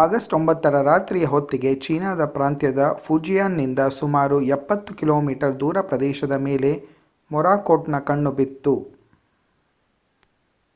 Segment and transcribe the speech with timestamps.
[0.00, 6.72] August 9 ರ ರಾತ್ರಿಯ ಹೊತ್ತಿಗೆ ಚೀನಾದ ಪ್ರಾಂತ್ಯದ ಫುಜಿಯಾನ್‌ನಿಂದ ಸುಮಾರು ಎಪ್ಪತ್ತು ಕಿಲೋಮೀಟರ್ ದೂರ ಪ್ರದೇಶದ ಮೇಲೆ
[7.30, 8.76] ಮೊರಾಕೋಟ್‌ನ ಕಣ್ಣು ಬಿತ್ತು